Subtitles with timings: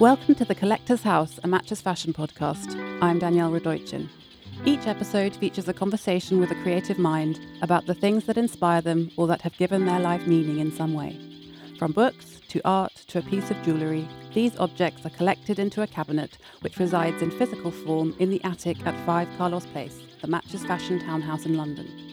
[0.00, 2.78] Welcome to The Collector's House, a Matches Fashion podcast.
[3.00, 4.10] I'm Danielle Radojcin.
[4.66, 9.10] Each episode features a conversation with a creative mind about the things that inspire them
[9.16, 11.18] or that have given their life meaning in some way.
[11.78, 15.86] From books to art to a piece of jewellery, these objects are collected into a
[15.86, 20.62] cabinet which resides in physical form in the attic at 5 Carlos Place, the Matches
[20.66, 22.05] Fashion townhouse in London.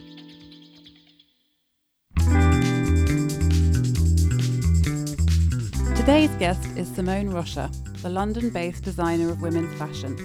[6.03, 7.71] Today's guest is Simone Rocha,
[8.01, 10.17] the London based designer of women's fashion.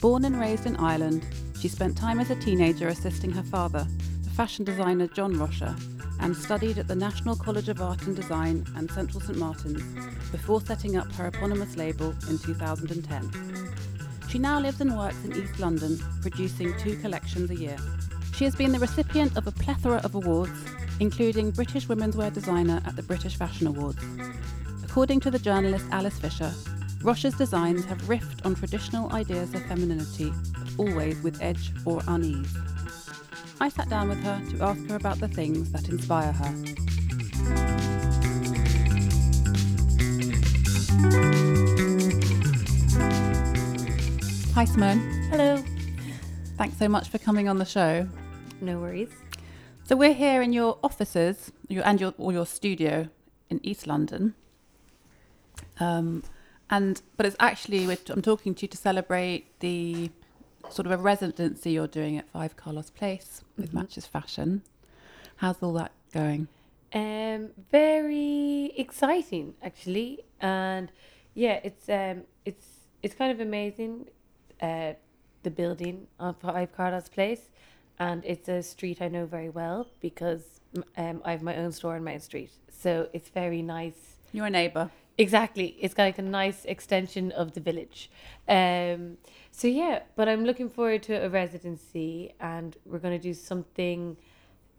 [0.00, 1.22] Born and raised in Ireland,
[1.60, 3.86] she spent time as a teenager assisting her father,
[4.24, 5.76] the fashion designer John Rocha,
[6.20, 9.82] and studied at the National College of Art and Design and Central St Martin's
[10.30, 13.74] before setting up her eponymous label in 2010.
[14.30, 17.76] She now lives and works in East London, producing two collections a year.
[18.34, 20.58] She has been the recipient of a plethora of awards,
[21.00, 24.02] including British Women's Wear Designer at the British Fashion Awards.
[24.96, 26.50] According to the journalist Alice Fisher,
[27.02, 32.56] Rocha's designs have riffed on traditional ideas of femininity, but always with edge or unease.
[33.60, 36.50] I sat down with her to ask her about the things that inspire her.
[44.54, 45.00] Hi, Simone.
[45.28, 45.62] Hello.
[46.56, 48.08] Thanks so much for coming on the show.
[48.62, 49.10] No worries.
[49.84, 53.10] So we're here in your offices, your and your or your studio
[53.50, 54.34] in East London.
[55.80, 56.22] Um,
[56.70, 60.10] and but it's actually we're, I'm talking to you to celebrate the
[60.70, 63.74] sort of a residency you're doing at Five Carlos Place with Mhm.
[63.74, 64.62] Matches Fashion.
[65.36, 66.48] How's all that going?
[66.92, 70.90] Um, very exciting actually, and
[71.34, 72.66] yeah, it's um, it's
[73.02, 74.08] it's kind of amazing.
[74.60, 74.94] Uh,
[75.42, 77.50] the building on Five Carlos Place,
[78.00, 80.60] and it's a street I know very well because
[80.96, 84.16] um, I have my own store on Mount Street, so it's very nice.
[84.32, 84.90] You're a neighbour.
[85.18, 85.76] Exactly.
[85.80, 88.10] It's got like a nice extension of the village.
[88.48, 89.16] Um,
[89.50, 94.16] so yeah, but I'm looking forward to a residency and we're going to do something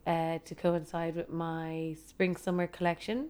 [0.06, 3.30] uh, to coincide with my spring summer collection,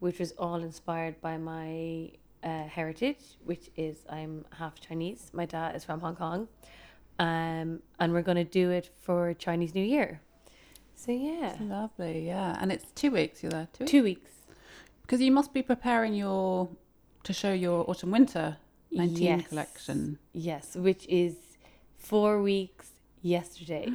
[0.00, 2.10] which was all inspired by my
[2.42, 5.30] uh, heritage, which is I'm half Chinese.
[5.32, 6.48] My dad is from Hong Kong.
[7.18, 10.20] Um, and we're going to do it for Chinese New Year.
[10.94, 12.58] So yeah, Lovely, yeah.
[12.60, 13.68] And it's two weeks you're there.
[13.72, 13.90] Two weeks?
[13.90, 14.30] two weeks.
[15.10, 16.68] Because you must be preparing your
[17.24, 18.58] to show your autumn winter
[18.92, 19.48] 19 Yes.
[19.48, 20.18] collection.
[20.32, 21.34] Yes, which is
[21.98, 23.88] four weeks yesterday.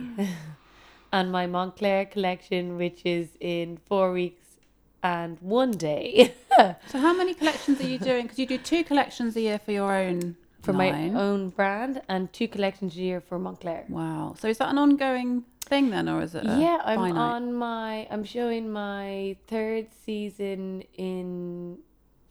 [1.13, 4.57] and my Moncler collection, which is in four weeks
[5.03, 6.33] and one day
[6.91, 8.23] So how many collections are you doing?
[8.23, 11.13] Because you do two collections a year for your own for line.
[11.13, 13.89] my own brand and two collections a year for Moncler.
[13.89, 14.35] Wow.
[14.37, 16.45] So is that an ongoing thing then, or is it?
[16.45, 17.17] A yeah, I'm finite?
[17.17, 21.77] on my, I'm showing my third season in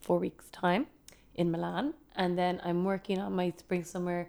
[0.00, 0.86] four weeks' time
[1.34, 1.94] in Milan.
[2.16, 4.28] And then I'm working on my spring summer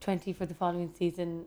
[0.00, 1.46] 20 for the following season,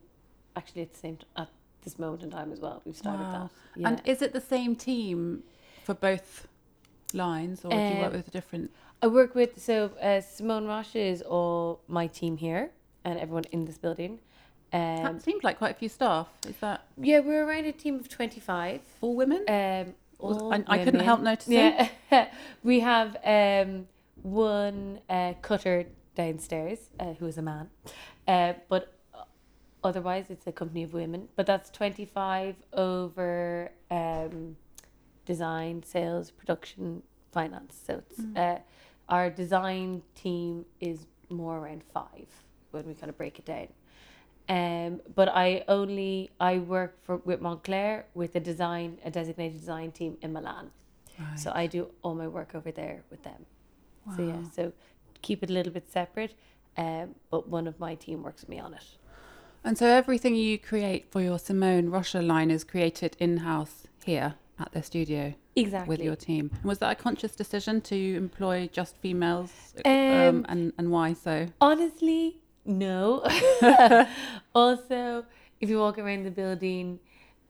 [0.56, 1.48] actually at the same at
[1.84, 2.82] this moment in time as well.
[2.86, 3.50] We've started Wow.
[3.76, 3.80] that.
[3.81, 3.88] Yeah.
[3.88, 5.44] And is it the same team
[5.86, 6.48] for both
[7.14, 8.72] lines, or do you work Um, with a different?
[9.02, 12.72] I work with so uh, Simone Rocha is all my team here
[13.06, 14.20] and everyone in this building.
[14.72, 16.28] Um, that seems like quite a few staff.
[16.47, 18.81] Is that yeah, we're around a team of twenty five.
[19.02, 19.44] all women?
[19.47, 21.53] Um, all I, I couldn't help noticing.
[21.53, 21.90] Yeah,
[22.63, 23.88] we have um
[24.22, 25.85] one uh, cutter
[26.16, 27.69] downstairs uh, who is a man,
[28.28, 28.94] uh, but
[29.84, 31.30] otherwise it's a company of women.
[31.36, 34.56] But that's twenty five over um,
[35.25, 37.01] design, sales, production,
[37.31, 37.80] finance.
[37.88, 38.38] So it's Mm.
[38.38, 38.59] uh,
[39.07, 42.28] our design team is more around five
[42.72, 43.68] when we kind of break it down.
[44.50, 49.92] Um, but I only I work for with Moncler with a design a designated design
[49.92, 50.72] team in Milan.
[51.20, 51.40] Right.
[51.40, 53.46] So I do all my work over there with them.
[54.16, 54.74] So yeah, so
[55.22, 56.34] keep it a little bit separate.
[56.78, 58.86] Um, but one of my team works with me on it.
[59.64, 64.36] And so everything you create for your Simone Rocha line is created in house here
[64.58, 65.90] at the studio Exactly.
[65.90, 66.50] with your team.
[66.54, 69.51] And was that a conscious decision to employ just females?
[69.86, 71.48] Um, and and why so?
[71.60, 73.24] Honestly, no.
[74.56, 75.26] also,
[75.60, 77.00] if you walk around the building,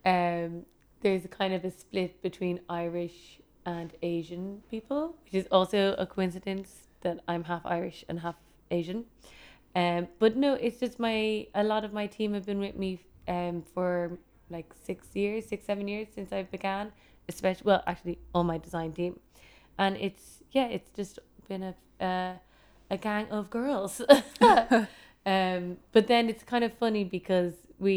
[0.06, 0.66] um,
[1.02, 6.06] there's a kind of a split between Irish and Asian people, which is also a
[6.06, 8.36] coincidence that I'm half Irish and half
[8.72, 9.06] Asian.
[9.76, 13.00] Um, but no, it's just my a lot of my team have been with me
[13.28, 14.18] um for
[14.50, 16.92] like six years, six seven years since I began.
[17.28, 19.20] Especially, well, actually, all my design team,
[19.78, 22.34] and it's yeah, it's just been a uh,
[22.90, 24.02] a gang of girls.
[25.34, 27.54] um, but then it's kind of funny because
[27.88, 27.96] we,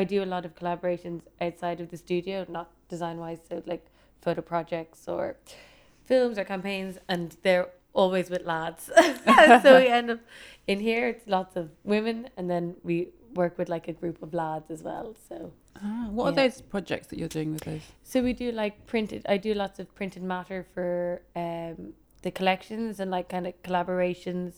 [0.00, 3.84] I do a lot of collaborations outside of the studio, not design wise, so like
[4.24, 5.24] photo projects or
[6.04, 8.82] films or campaigns, and they're always with lads.
[9.64, 10.20] so we end up
[10.66, 11.08] in here.
[11.08, 14.82] It's lots of women, and then we work with like a group of lads as
[14.82, 15.14] well.
[15.28, 17.82] So Ah, what are those projects that you're doing with those?
[18.02, 19.20] so we do like printed.
[19.28, 21.92] I do lots of printed matter for um
[22.22, 24.50] the collections and like kind of collaborations,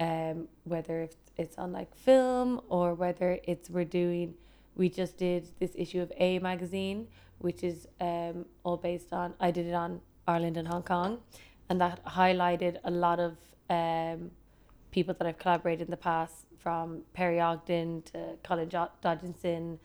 [0.00, 4.34] um whether it's on like film or whether it's we're doing.
[4.74, 7.08] We just did this issue of A magazine,
[7.38, 9.34] which is um all based on.
[9.40, 11.18] I did it on Ireland and Hong Kong,
[11.68, 13.36] and that highlighted a lot of
[13.70, 14.30] um
[14.90, 19.78] people that I've collaborated in the past, from Perry Ogden to Colin Dodgson,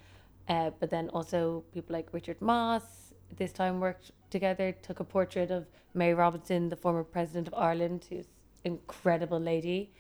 [0.47, 3.01] uh, but then also people like Richard Mosse
[3.37, 8.05] this time worked together, took a portrait of Mary Robinson, the former president of Ireland,
[8.09, 8.27] who's
[8.63, 9.91] incredible lady.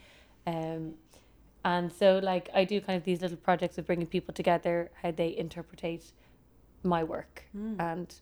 [0.47, 0.93] Um,
[1.63, 5.11] and so like I do kind of these little projects of bringing people together, how
[5.11, 6.11] they interpretate
[6.83, 7.43] my work
[7.79, 8.13] and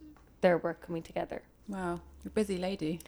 [0.41, 1.41] their work coming together.
[1.68, 3.00] Wow, you're a busy lady.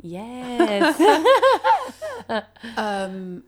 [0.00, 0.98] Yes.
[2.76, 3.44] Um,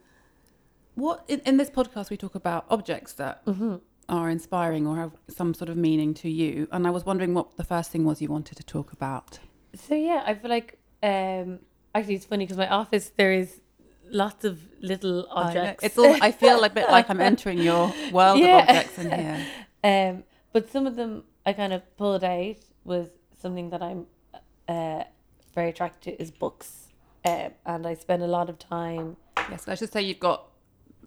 [0.95, 3.43] what in, in this podcast we talk about objects that
[4.09, 7.57] are inspiring or have some sort of meaning to you, and I was wondering what
[7.57, 9.39] the first thing was you wanted to talk about.
[9.75, 11.59] So yeah, I feel like um
[11.93, 13.61] actually it's funny because my office there is
[14.09, 15.83] lots of little objects.
[15.83, 16.15] It's all.
[16.21, 18.57] I feel a bit like I'm entering your world Yeah.
[18.63, 19.45] of objects in here.
[19.83, 20.23] um,
[20.53, 23.07] but some of them I kind of pulled out was
[23.39, 24.05] something that I'm
[24.67, 25.03] uh
[25.53, 26.87] very attracted to is books,
[27.25, 29.17] um, and I spend a lot of time.
[29.49, 30.47] Yes, I should say you've got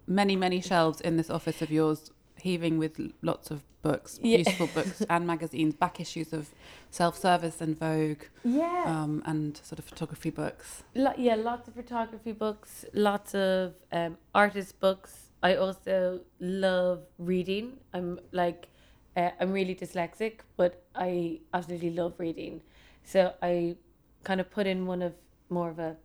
[0.07, 4.37] many, many shelves in this office of yours, heaving with lots of books, Yeah.
[4.39, 6.49] useful books and magazines, back issues of
[6.91, 8.83] Self Service and Vogue, Yeah.
[8.87, 10.83] um, and sort of photography books.
[10.95, 15.29] Lo- yeah, lots of photography books, lots of um, artist books.
[15.43, 17.77] I also love reading.
[17.93, 18.69] I'm like,
[19.15, 22.61] uh, I'm really dyslexic, but I absolutely love reading.
[23.03, 23.75] So I
[24.23, 25.13] kind of put in one of
[25.49, 25.95] more of a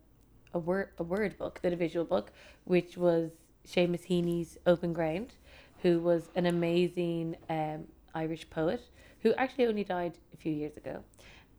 [0.53, 2.31] a word a word book than a visual book,
[2.65, 3.31] which was
[3.65, 5.33] Seamus Heaney's Open Ground,
[5.81, 8.81] who was an amazing um, Irish poet
[9.21, 11.03] who actually only died a few years ago,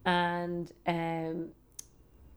[0.05, 1.49] and um,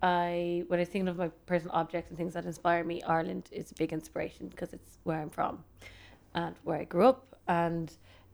[0.01, 3.71] I when I think of my personal objects and things that inspire me, Ireland is
[3.71, 5.63] a big inspiration because it's where I'm from
[6.35, 7.35] and where I grew up.
[7.47, 7.91] And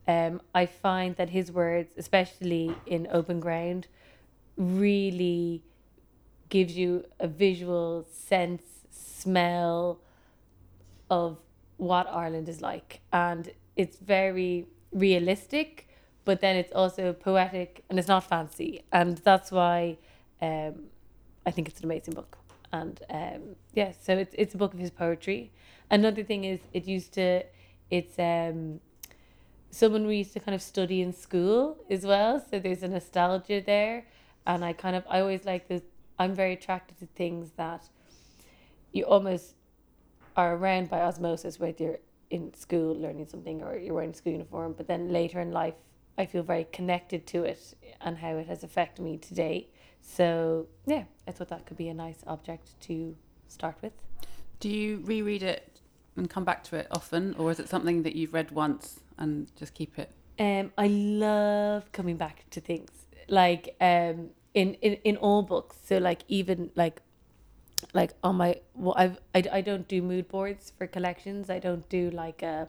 [0.07, 3.87] um, I find that his words, especially in open ground,
[4.57, 5.63] really
[6.49, 9.99] gives you a visual sense, smell
[11.09, 11.37] of
[11.81, 13.01] what Ireland is like.
[13.11, 15.87] And it's very realistic,
[16.25, 18.83] but then it's also poetic and it's not fancy.
[18.91, 19.97] And that's why
[20.43, 20.75] um,
[21.43, 22.37] I think it's an amazing book.
[22.71, 23.41] And um,
[23.73, 25.51] yeah, so it's it's a book of his poetry.
[25.89, 27.43] Another thing is it used to
[27.89, 28.79] it's um
[29.71, 32.45] someone we used to kind of study in school as well.
[32.47, 34.05] So there's a nostalgia there.
[34.45, 35.81] And I kind of I always like this
[36.19, 37.89] I'm very attracted to things that
[38.93, 39.55] you almost
[40.41, 41.99] are around by osmosis whether you're
[42.29, 45.75] in school learning something or you're wearing a school uniform, but then later in life
[46.17, 47.61] I feel very connected to it
[48.01, 49.67] and how it has affected me today.
[50.01, 53.15] So yeah, I thought that could be a nice object to
[53.47, 53.93] start with.
[54.59, 55.79] Do you reread it
[56.15, 59.51] and come back to it often, or is it something that you've read once and
[59.55, 60.09] just keep it?
[60.39, 62.91] Um, I love coming back to things
[63.27, 65.77] like um in, in in all books.
[65.87, 67.01] So like even like
[67.93, 71.49] like on my well, I've I, I don't do mood boards for collections.
[71.49, 72.67] I don't do like a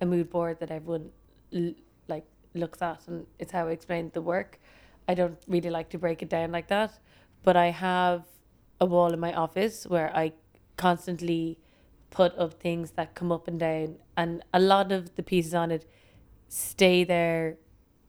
[0.00, 1.10] a mood board that everyone
[1.54, 1.74] l-
[2.08, 4.58] like looks at and it's how I explain the work.
[5.08, 6.98] I don't really like to break it down like that,
[7.42, 8.24] but I have
[8.80, 10.32] a wall in my office where I
[10.76, 11.58] constantly
[12.10, 15.70] put up things that come up and down and a lot of the pieces on
[15.70, 15.84] it
[16.48, 17.58] stay there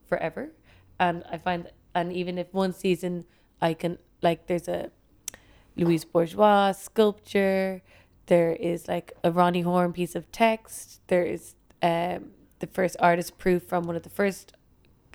[0.07, 0.51] forever
[1.00, 3.25] and I find and even if one season
[3.62, 4.91] I can like there's a
[5.75, 7.81] Louise Bourgeois sculpture.
[8.27, 11.01] There is like a Roni Horn piece of text.
[11.07, 14.53] There is um the first artist proof from one of the first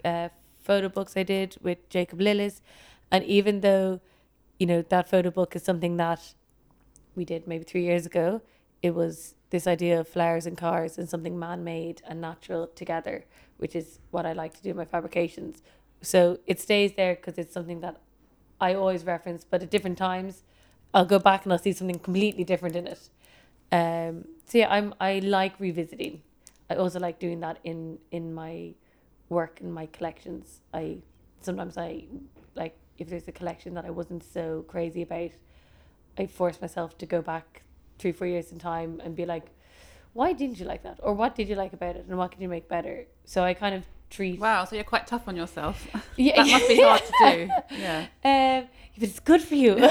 [0.05, 0.31] uh,
[0.63, 2.61] photo books I did with Jacob Lillis.
[3.11, 4.01] And even though
[4.59, 6.35] you know that photo book is something that
[7.15, 8.41] we did maybe three years ago
[8.83, 13.25] it was this idea of flowers and cars and something man-made and natural together
[13.59, 15.63] which is what I like to do in my fabrications.
[16.03, 18.01] So it stays there because it's something that
[18.61, 20.43] I always reference but at different times
[20.93, 23.09] I'll go back and I'll see something completely different in it
[23.73, 26.23] um so yeah I'm I like revisiting
[26.71, 28.75] I also like doing that in in my
[29.29, 30.99] work and my collections I
[31.41, 32.05] sometimes I
[32.55, 35.31] like if there's a collection that I wasn't so crazy about
[36.17, 37.63] I force myself to go back
[37.99, 39.47] three, four years in time and be like,
[40.13, 41.01] why didn't you like that?
[41.03, 42.07] Or what did you like about it?
[42.09, 43.07] And what can you make better?
[43.25, 43.85] So I kind of
[44.15, 44.41] treat.
[44.41, 45.87] Wow, so you're quite tough on yourself.
[46.17, 47.37] Yeah, that must be hard to do.
[47.87, 48.07] Yeah.
[48.25, 49.73] Um, if it's good for you.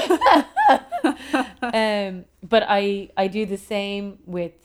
[1.82, 4.56] um, but I I do the same with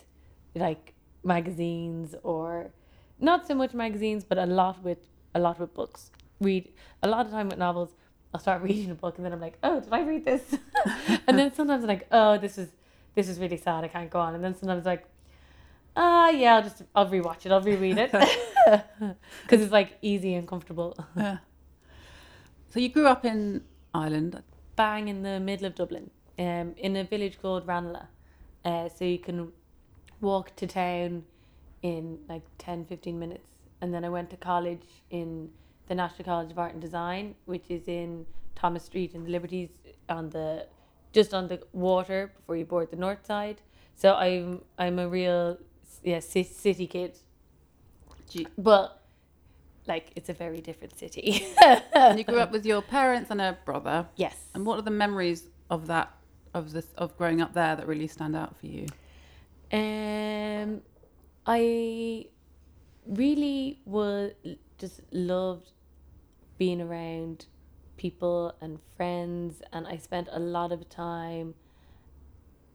[0.55, 2.71] like magazines or
[3.19, 4.99] not so much magazines, but a lot with
[5.35, 6.11] a lot with books.
[6.39, 6.71] Read
[7.03, 7.89] a lot of time with novels.
[8.33, 10.43] I'll start reading a book and then I'm like, oh, did I read this?
[11.27, 12.69] and then sometimes I'm like, oh, this is
[13.15, 13.83] this is really sad.
[13.83, 14.35] I can't go on.
[14.35, 15.05] And then sometimes like,
[15.95, 17.51] ah, uh, yeah, I'll just I'll rewatch it.
[17.51, 18.11] I'll reread it
[18.65, 20.97] because it's like easy and comfortable.
[21.15, 21.37] Yeah.
[22.69, 23.63] So you grew up in
[23.93, 24.41] Ireland.
[24.75, 28.07] Bang in the middle of Dublin, um, in a village called Ranelagh.
[28.63, 29.51] Uh, so you can
[30.21, 31.23] walk to town
[31.81, 33.49] in like 10, 15 minutes.
[33.81, 35.49] And then I went to college in
[35.87, 38.25] the National College of Art and Design, which is in
[38.55, 39.69] Thomas Street in the Liberties
[40.09, 40.67] on the
[41.11, 43.61] just on the water before you board the north side.
[43.95, 45.57] So I'm I'm a real
[46.03, 47.17] yeah city kid.
[48.57, 48.99] But
[49.87, 51.45] like it's a very different city.
[51.93, 54.07] and you grew up with your parents and a brother.
[54.15, 54.35] Yes.
[54.53, 56.13] And what are the memories of that
[56.53, 58.85] of this of growing up there that really stand out for you?
[59.71, 60.81] Um
[61.45, 62.25] I
[63.05, 64.31] really was
[64.77, 65.71] just loved
[66.57, 67.47] being around
[67.97, 71.55] people and friends and I spent a lot of time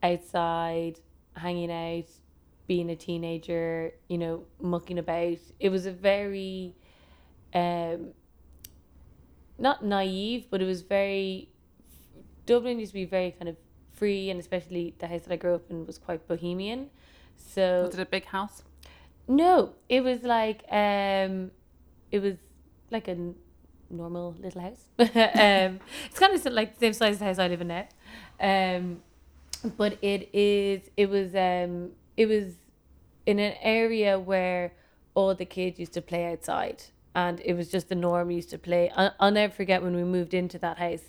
[0.03, 0.99] outside
[1.35, 2.09] hanging out
[2.67, 6.73] being a teenager you know mucking about it was a very
[7.53, 8.09] um
[9.57, 11.49] not naive but it was very
[12.45, 13.55] Dublin used to be very kind of
[13.93, 16.89] free and especially the house that I grew up in was quite bohemian
[17.37, 18.63] so was it a big house
[19.27, 21.51] no it was like um
[22.11, 22.35] it was
[22.91, 23.33] like a
[23.89, 24.85] normal little house.
[24.99, 27.87] um, it's kind of like the same size as the house I live in now.
[28.39, 29.01] Um,
[29.77, 30.89] but it is.
[30.97, 31.35] It was.
[31.35, 32.53] Um, it was
[33.25, 34.73] in an area where
[35.13, 36.83] all the kids used to play outside,
[37.15, 38.31] and it was just the norm.
[38.31, 38.91] Used to play.
[38.95, 41.05] I'll, I'll never forget when we moved into that house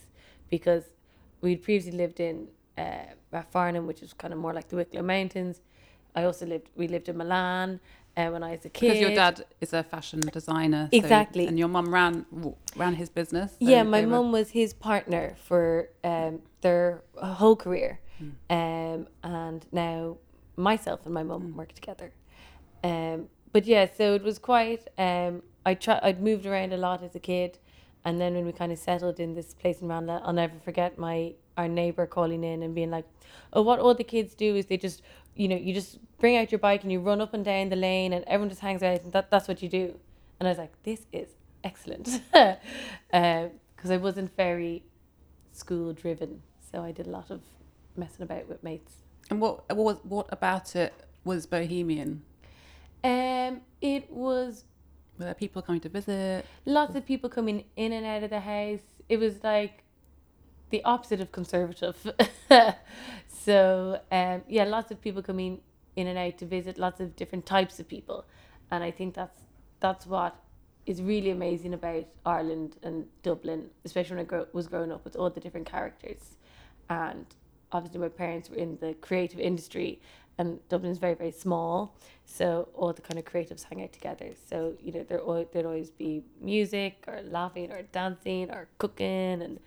[0.51, 0.85] because
[1.41, 2.49] we'd previously lived in
[2.79, 5.61] uh, Rathfarnham, which is kind of more like the Wicklow Mountains.
[6.15, 6.71] I also lived.
[6.77, 7.81] We lived in Milan,
[8.17, 8.89] uh, when I was a kid.
[8.89, 10.89] Because your dad is a fashion designer.
[10.93, 11.45] Exactly.
[11.45, 12.25] So, and your mum ran
[12.75, 13.53] ran his business.
[13.53, 18.01] So yeah, my mum was his partner for um, their whole career.
[18.23, 18.33] Mm.
[18.49, 20.17] Um, and now
[20.57, 21.55] myself and my mum mm.
[21.55, 22.13] work together.
[22.83, 24.89] Um, but yeah, so it was quite.
[24.99, 25.99] Um, I try.
[26.03, 27.59] I'd moved around a lot as a kid,
[28.05, 30.99] and then when we kind of settled in this place in Ranelagh, I'll never forget
[30.99, 33.07] my our neighbor calling in and being like,
[33.53, 35.03] "Oh, what all the kids do is they just
[35.37, 37.77] you know, you just bring out your bike and you run up and down the
[37.77, 39.99] lane and everyone just hangs out and that, that's what you do.
[40.41, 41.29] And I was like, this is
[41.63, 42.21] excellent.
[43.13, 44.83] Because uh, I wasn't very
[45.53, 46.43] school driven.
[46.73, 47.43] So I did a lot of
[47.97, 48.95] messing about with mates.
[49.31, 52.23] And what, what, what about it was bohemian?
[53.03, 54.65] Um, it was.
[55.19, 56.45] Were there people coming to visit?
[56.65, 58.81] Lots of people coming in and out of the house.
[59.09, 59.83] It was like
[60.71, 61.97] the opposite of conservative.
[63.29, 65.61] so um, yeah, lots of people coming
[65.95, 68.25] in and out to visit, lots of different types of people,
[68.71, 69.41] and I think that's
[69.81, 70.37] that's what
[70.85, 75.17] is really amazing about Ireland and Dublin, especially when I grow, was growing up with
[75.17, 76.37] all the different characters,
[76.91, 77.27] and
[77.73, 80.01] obviously my parents were in the creative industry,
[80.39, 84.31] and Dublin is very very small, so all the kind of creatives hang out together.
[84.49, 85.21] So you know there
[85.53, 89.59] there'd always be music or laughing or dancing or cooking and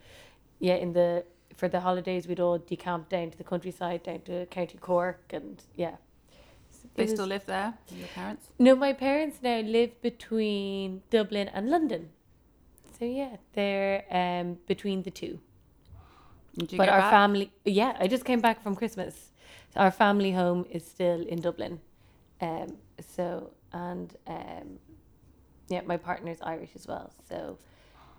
[0.59, 1.25] yeah, in the
[1.55, 5.63] for the holidays we'd all decamp down to the countryside, down to County Cork, and
[5.75, 5.95] yeah.
[6.95, 7.73] They was, still live there.
[7.95, 8.47] Your parents?
[8.57, 12.09] No, my parents now live between Dublin and London.
[12.97, 15.39] So yeah, they're um between the two.
[16.55, 17.11] But our back?
[17.11, 19.31] family, yeah, I just came back from Christmas.
[19.75, 21.79] Our family home is still in Dublin.
[22.41, 22.77] Um,
[23.15, 24.79] so and um,
[25.69, 27.11] yeah, my partner's Irish as well.
[27.27, 27.57] So,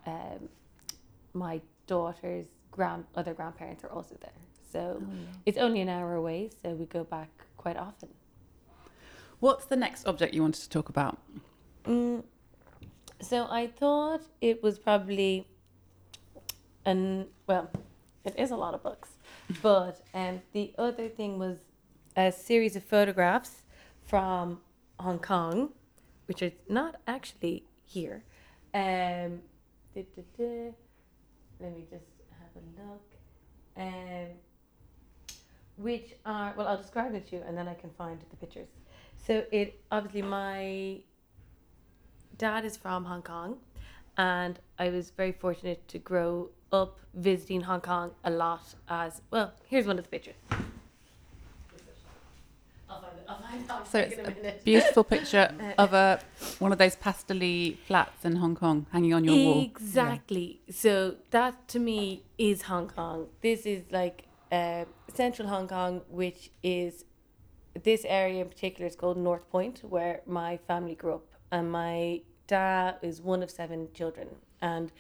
[0.07, 0.49] um,
[1.35, 4.33] my daughter's grand other grandparents are also there.
[4.73, 5.27] So oh, yeah.
[5.47, 8.09] it's only an hour away, so we go back quite often.
[9.41, 11.19] What's the next object you wanted to talk about?
[11.85, 12.23] Mm,
[13.21, 15.47] so I thought it was probably
[16.85, 17.71] an well,
[18.25, 19.11] it is a lot of books,
[19.63, 21.59] but um, the other thing was
[22.17, 23.63] a series of photographs
[24.07, 24.61] from
[24.99, 25.71] Hong Kong,
[26.27, 28.25] which is not actually here.
[28.75, 29.41] Um,
[29.95, 30.73] da, da, da.
[31.61, 32.05] Let me just
[32.39, 33.07] have a look.
[33.77, 34.29] Um,
[35.77, 38.69] which are well, I'll describe it to you, and then I can find the pictures.
[39.17, 41.01] So it obviously my
[42.37, 43.59] dad is from Hong Kong,
[44.17, 48.75] and I was very fortunate to grow up visiting Hong Kong a lot.
[48.89, 50.35] As well, here's one of the pictures.
[52.89, 53.25] I'll find it.
[53.29, 54.65] I'll find So it's in a minute.
[54.65, 56.21] Beautiful picture of a
[56.59, 59.63] one of those pastely flats in Hong Kong hanging on your wall.
[59.63, 60.61] Exactly.
[60.71, 63.29] So that to me is Hong Kong.
[63.41, 64.85] This is like uh,
[65.15, 67.05] central Hong Kong, which is
[67.83, 72.23] this area in particular is called North Point, where my family grew up, and my
[72.47, 74.29] dad is one of seven children,
[74.61, 74.91] and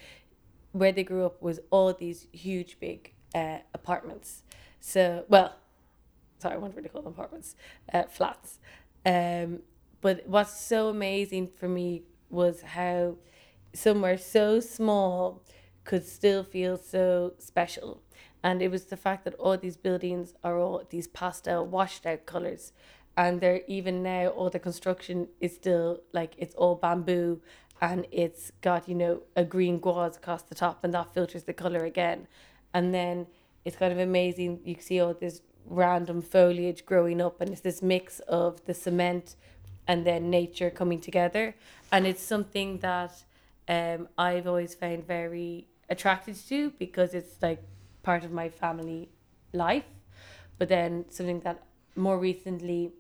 [0.73, 4.43] where they grew up was all these huge big uh, apartments.
[4.81, 5.57] So well,
[6.39, 7.55] sorry, I won't really call them apartments,
[7.93, 8.59] uh, flats.
[9.05, 9.61] Um,
[10.01, 13.17] but what's so amazing for me was how
[13.73, 15.43] somewhere so small
[15.85, 18.03] could still feel so special.
[18.43, 22.27] And it was the fact that all these buildings are all these pastel, washed out
[22.27, 22.73] colors.
[23.17, 27.43] And they're even now, all the construction is still like it's all bamboo
[27.81, 31.53] and it's got, you know, a green gauze across the top and that filters the
[31.53, 32.27] color again.
[32.75, 33.27] And then
[33.65, 34.61] it's kind of amazing.
[34.65, 39.37] You see all this random foliage growing up, and it's this mix of the cement
[39.87, 41.55] and then nature coming together.
[41.91, 43.25] And it's something that
[43.69, 47.63] um, I've always found very attracted to because it's like
[48.03, 49.11] part of my family
[49.53, 49.85] life.
[50.59, 51.63] But then something that
[51.97, 52.93] more recently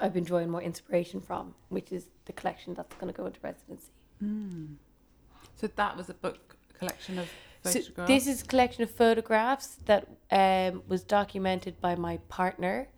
[0.00, 3.40] I've been drawing more inspiration from, which is the collection that's going to go into
[3.42, 3.90] residency.
[4.20, 7.28] So that was a book collection of
[7.62, 8.08] So photographs.
[8.08, 12.88] this is a collection of photographs that um, was documented by my partner,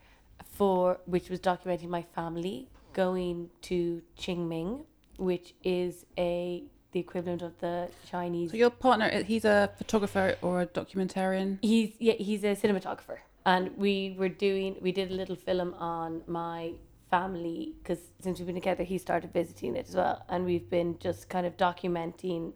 [0.45, 4.85] for which was documenting my family going to Qingming,
[5.19, 6.63] which is a
[6.93, 8.51] the equivalent of the Chinese.
[8.51, 11.59] so your partner, he's a photographer or a documentarian.
[11.63, 16.23] He's yeah, he's a cinematographer, and we were doing we did a little film on
[16.27, 16.73] my
[17.13, 20.99] family because since we've been together, he started visiting it as well, and we've been
[20.99, 22.53] just kind of documenting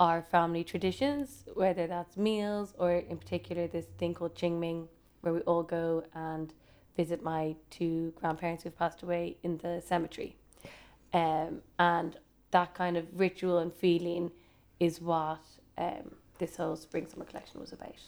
[0.00, 4.88] our family traditions, whether that's meals or in particular this thing called Qingming,
[5.20, 6.52] where we all go and
[6.96, 10.34] visit my two grandparents who've passed away in the cemetery,
[11.12, 12.16] um, and
[12.50, 14.32] that kind of ritual and feeling
[14.80, 15.44] is what
[15.78, 16.06] um,
[16.38, 18.02] this whole spring summer collection was about.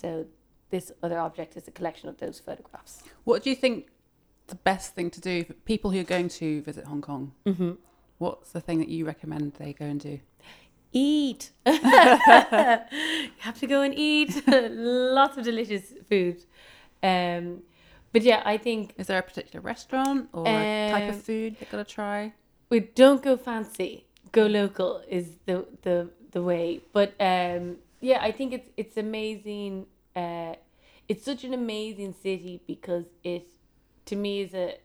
[0.00, 0.26] So
[0.70, 3.02] this other object is a collection of those photographs.
[3.24, 3.88] What do you think
[4.46, 7.32] the best thing to do for people who are going to visit Hong Kong?
[7.46, 7.72] Mm-hmm.
[8.18, 10.20] What's the thing that you recommend they go and do?
[10.92, 11.50] Eat.
[11.66, 11.72] you
[13.40, 14.42] have to go and eat.
[14.46, 16.44] Lots of delicious food.
[17.02, 17.62] Um,
[18.12, 21.56] but yeah, I think Is there a particular restaurant or a type Um, of food
[21.60, 22.32] they've got to try?
[22.70, 24.06] we don't go fancy.
[24.32, 26.80] Go local is the the the way.
[26.92, 29.86] But um, yeah, I think it's it's amazing.
[30.14, 30.54] Uh,
[31.08, 33.46] it's such an amazing city because it,
[34.06, 34.76] to me, is a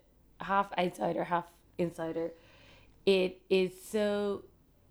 [0.42, 1.46] half outsider, half
[1.78, 2.32] insider.
[3.06, 4.44] It is so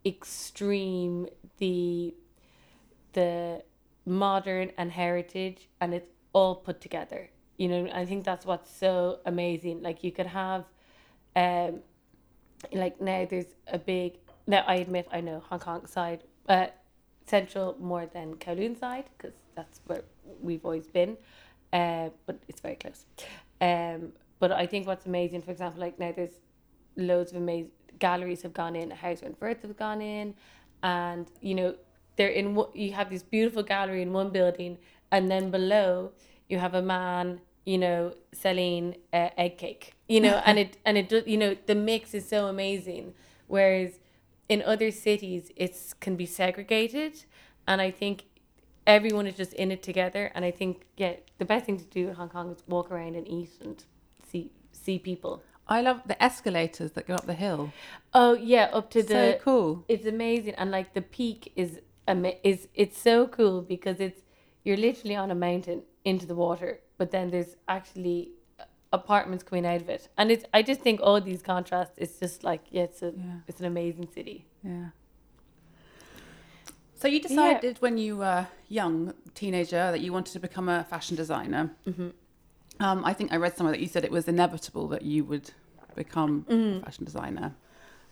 [0.05, 2.14] extreme the
[3.12, 3.62] the
[4.07, 7.31] modern and heritage, and it's all put together.
[7.57, 9.83] You know, I think that's what's so amazing.
[9.83, 10.64] Like you could have,
[11.37, 11.81] um,
[12.73, 16.66] like now there's a big now I admit I know Hong Kong side uh
[17.27, 20.03] central more than Kowloon side because that's where
[20.40, 21.16] we've always been
[21.73, 23.05] uh but it's very close
[23.61, 26.40] um but I think what's amazing for example like now there's
[26.96, 30.35] loads of amazing galleries have gone in Hauser and Wirth have gone in
[30.83, 31.75] and you know
[32.16, 34.79] they're in what you have this beautiful gallery in one building
[35.12, 36.12] and then below
[36.49, 40.96] you have a man you know selling uh, egg cake you know and it and
[40.96, 43.14] it does you know the mix is so amazing.
[43.46, 43.99] Whereas
[44.49, 47.25] in other cities it's can be segregated
[47.66, 48.25] and i think
[48.96, 50.72] everyone is just in it together and i think
[51.03, 53.85] yeah the best thing to do in hong kong is walk around and eat and
[54.31, 55.35] see see people
[55.72, 57.72] I love the escalators that go up the hill.
[58.12, 59.85] oh yeah up to the so cool.
[59.92, 61.70] it's amazing and like the peak is
[62.53, 64.20] is it's so cool because it's
[64.64, 68.20] you're literally on a mountain into the water but then there's actually
[68.92, 72.42] apartments coming out of it and it's i just think all these contrasts it's just
[72.50, 73.37] like yeah it's a Yeah.
[73.48, 74.87] it's an amazing city Yeah.
[77.01, 81.17] So you decided when you were young, teenager, that you wanted to become a fashion
[81.17, 81.71] designer.
[81.87, 82.09] Mm-hmm.
[82.79, 85.51] Um, I think I read somewhere that you said it was inevitable that you would
[85.95, 86.83] become Mm.
[86.83, 87.55] a fashion designer.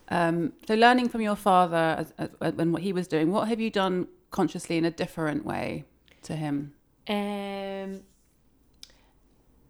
[0.09, 3.61] Um, so learning from your father as, as, and what he was doing, what have
[3.61, 5.85] you done consciously in a different way
[6.23, 6.73] to him?
[7.09, 8.01] Um,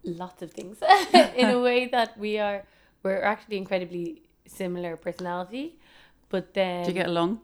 [0.03, 0.77] lots of things
[1.35, 2.63] in a way that we are
[3.03, 5.77] we're actually incredibly similar personality,
[6.29, 7.41] but then Do you get along?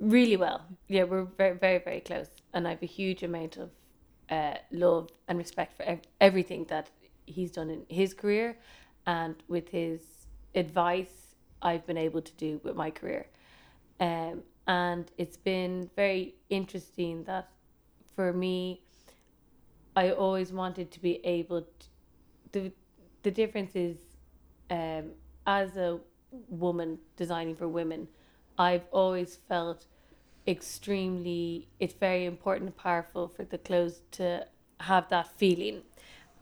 [0.00, 0.62] Really well.
[0.88, 3.70] Yeah, we're very very very close, and I have a huge amount of
[4.30, 6.90] uh, love and respect for ev- everything that
[7.26, 8.56] he's done in his career,
[9.06, 10.00] and with his
[10.54, 13.26] advice, I've been able to do with my career.
[14.00, 17.48] Um, and it's been very interesting that
[18.14, 18.82] for me,
[19.94, 21.86] I always wanted to be able to.
[22.52, 22.72] The,
[23.22, 23.96] the difference is
[24.70, 25.10] um,
[25.46, 25.98] as a
[26.48, 28.08] woman designing for women,
[28.58, 29.86] I've always felt
[30.46, 34.46] extremely, it's very important and powerful for the clothes to
[34.80, 35.82] have that feeling.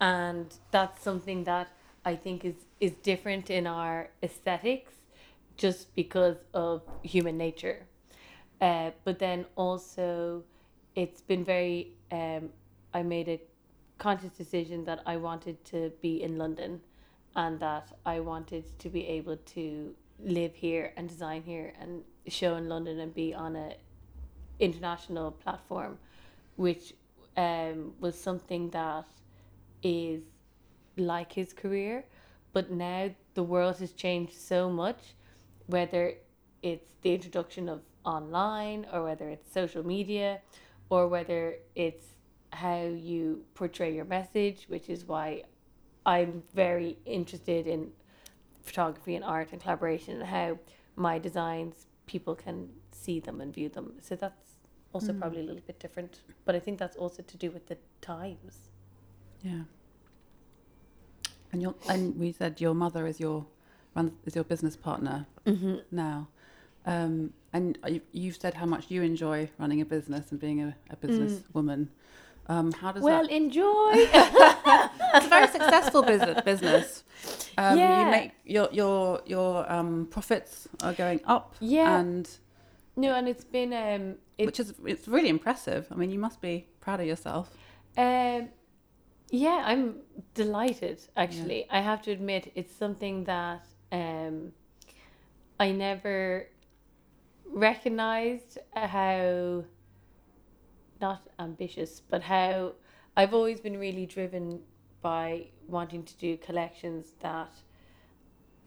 [0.01, 1.69] And that's something that
[2.05, 4.93] I think is, is different in our aesthetics
[5.57, 7.87] just because of human nature.
[8.61, 10.43] Uh, but then also,
[10.95, 12.51] it's been very, um,
[12.93, 13.41] I made a
[13.99, 16.81] conscious decision that I wanted to be in London
[17.37, 22.57] and that I wanted to be able to live here and design here and show
[22.57, 23.75] in London and be on a
[24.59, 25.99] international platform,
[26.57, 26.95] which
[27.37, 29.05] um, was something that
[29.83, 30.23] is
[30.97, 32.05] like his career.
[32.53, 35.15] But now the world has changed so much,
[35.67, 36.15] whether
[36.63, 40.41] it's the introduction of online or whether it's social media
[40.89, 42.07] or whether it's
[42.51, 45.43] how you portray your message, which is why
[46.07, 47.91] I'm very interested in
[48.65, 50.59] photography and art and collaboration and how
[50.97, 53.95] my designs people can see them and view them.
[54.01, 54.57] So that's
[54.93, 55.21] also mm.
[55.21, 58.71] probably a little bit different, but I think that's also to do with the times.
[59.43, 59.63] Yeah.
[61.53, 63.47] And your and we said your mother is your
[64.27, 65.77] is your business partner mm-hmm.
[65.93, 66.29] now.
[66.87, 67.79] Um, and
[68.13, 71.55] you've said how much you enjoy running a business and being a, a business mm.
[71.55, 71.89] woman.
[72.47, 73.31] Um, how does well that...
[73.31, 74.09] enjoy?
[75.15, 76.43] it's a very successful business.
[76.43, 77.05] Business.
[77.57, 78.05] Um, yeah.
[78.05, 81.55] You make your your your um, profits are going up.
[81.61, 81.99] Yeah.
[81.99, 82.29] And
[82.97, 85.87] no, and it's been um, it's, which is it's really impressive.
[85.91, 87.51] I mean, you must be proud of yourself.
[87.97, 88.49] Um,
[89.31, 89.97] yeah, I'm
[90.35, 91.01] delighted.
[91.17, 91.79] Actually, yeah.
[91.79, 94.53] I have to admit, it's something that um,
[95.59, 96.49] I never
[97.47, 99.65] recognized how
[101.01, 102.73] not ambitious, but how
[103.17, 104.61] I've always been really driven
[105.05, 107.53] by wanting to do collections that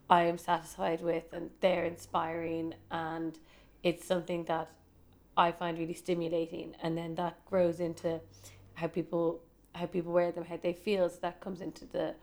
[0.07, 3.39] I am satisfied with and they're inspiring and
[3.81, 4.69] it's something that
[5.35, 8.21] I find really stimulating and then that grows into
[8.75, 9.41] how people
[9.73, 11.09] how people wear them, how they feel.
[11.09, 12.13] So that comes into the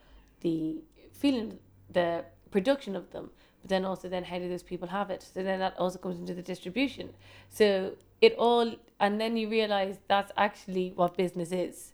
[0.43, 1.59] the feeling
[1.91, 3.31] the production of them.
[3.63, 5.23] But then also then how do those people have it?
[5.35, 7.11] So then that also comes into the distribution.
[7.51, 11.94] So it all and then you realize that's actually what business is.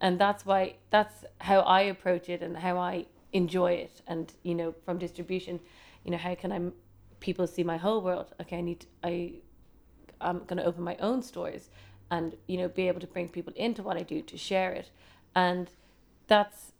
[0.00, 4.02] And that's why that's how I approach it and how I enjoy it.
[4.06, 5.60] And you know from distribution
[6.04, 6.60] you know how can i
[7.20, 8.32] people see my whole world?
[8.40, 9.32] Okay i need to, i
[10.20, 11.68] i'm going to open my own stores
[12.10, 14.90] and you know be able to bring people into what i do to share it.
[15.34, 15.70] And
[16.26, 16.72] that's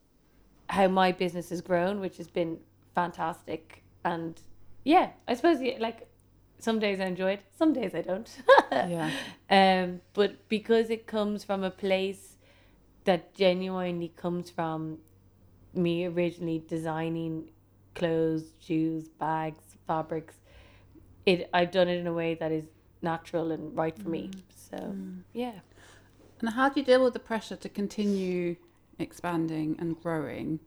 [0.70, 2.58] how my business has grown which has been
[2.94, 3.82] fantastic.
[4.04, 4.40] And
[4.84, 6.08] yeah i suppose like
[6.58, 8.30] some days i enjoy it some days i don't.
[8.72, 9.10] Yeah.
[9.50, 12.37] Um but because it comes from a place
[13.08, 14.98] that genuinely comes from
[15.72, 17.48] me originally designing
[17.94, 20.34] clothes shoes bags fabrics.
[21.24, 22.66] It I've done it in a way that is
[23.00, 24.16] natural and right for mm.
[24.18, 25.20] me so mm.
[25.32, 25.60] yeah.
[26.40, 28.56] And how do you deal with the pressure to continue
[28.98, 30.60] expanding and growing?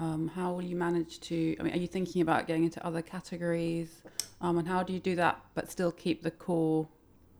[0.00, 3.00] Um, how will you manage to I mean are you thinking about getting into other
[3.00, 4.02] categories?
[4.40, 6.88] Um, and how do you do that but still keep the core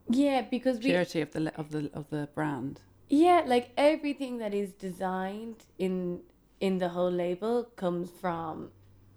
[0.09, 2.79] yeah because purity we, of the of the of the brand
[3.09, 6.21] yeah like everything that is designed in
[6.59, 8.69] in the whole label comes from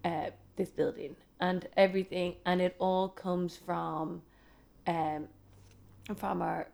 [0.04, 1.16] uh, this building.
[1.40, 4.22] And everything and it all comes from
[4.86, 5.28] um
[6.16, 6.68] from our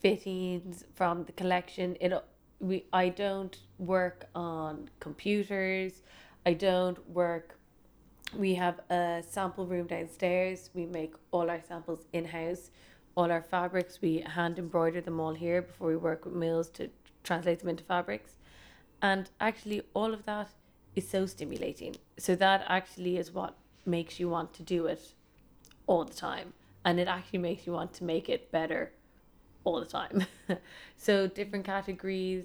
[0.00, 1.96] fittings from the collection.
[2.00, 2.12] It
[2.60, 5.92] we I don't work on computers.
[6.46, 7.58] I don't work
[8.34, 10.70] we have a sample room downstairs.
[10.74, 12.70] We make all our samples in house
[13.16, 14.00] all our fabrics.
[14.00, 16.90] We hand embroider them all here before we work with mills to
[17.24, 18.32] translate them into fabrics.
[19.02, 20.50] And actually all of that
[20.94, 21.96] is so stimulating.
[22.18, 25.14] So that actually is what makes you want to do it
[25.86, 26.52] all the time.
[26.84, 28.92] And it actually makes you want to make it better
[29.64, 30.26] all the time.
[30.96, 32.44] So different categories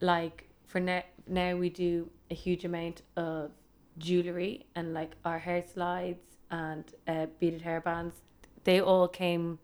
[0.00, 3.50] like for now now we do a huge amount of
[3.98, 8.20] jewelry and like our hair slides and uh, beaded hair bands
[8.68, 9.58] they all came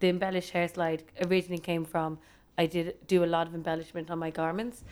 [0.00, 2.18] the embellished hair slide originally came from
[2.62, 4.84] i did do a lot of embellishment on my garments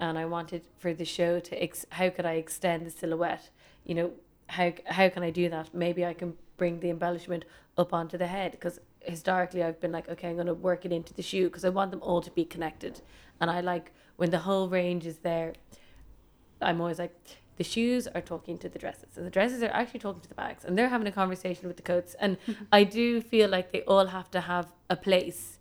[0.00, 3.50] and I wanted for the show to ex- how could I extend the silhouette?
[3.84, 4.10] You know,
[4.48, 5.74] how how can I do that?
[5.74, 7.44] Maybe I can bring the embellishment
[7.78, 10.92] up onto the head because historically I've been like, okay, I'm going to work it
[10.92, 13.02] into the shoe because I want them all to be connected,
[13.40, 15.52] and I like when the whole range is there.
[16.62, 17.14] I'm always like,
[17.60, 20.34] the shoes are talking to the dresses, and the dresses are actually talking to the
[20.34, 22.38] bags, and they're having a conversation with the coats, and
[22.72, 25.58] I do feel like they all have to have a place,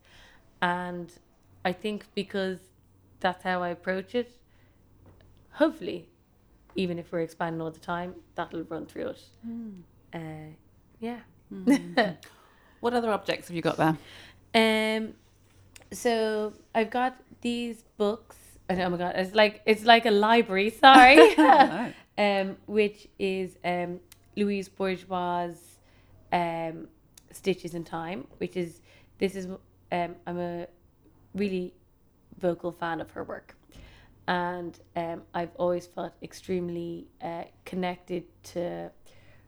[0.62, 1.12] and
[1.66, 2.60] I think because
[3.20, 4.32] that's how I approach it.
[5.62, 6.08] Hopefully,
[6.76, 9.24] even if we're expanding all the time, that'll run through it.
[10.14, 10.54] Uh,
[11.02, 11.20] yeah.
[12.80, 13.98] What other objects have you got there?
[14.56, 15.16] Um,
[15.92, 18.38] so I've got these books.
[18.70, 20.70] And Oh my god, it's like it's like a library.
[20.70, 24.00] Sorry, Oh, um, which is um,
[24.38, 25.56] Louise Bourgeois'
[26.32, 26.88] um,
[27.32, 28.82] Stitches in Time, which is
[29.18, 29.48] this is
[29.92, 30.68] um, I'm a
[31.34, 31.74] really
[32.38, 33.56] vocal fan of her work,
[34.28, 38.92] and um, I've always felt extremely uh, connected to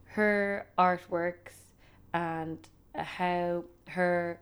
[0.05, 1.53] her artworks
[2.13, 2.57] and
[2.95, 4.41] how her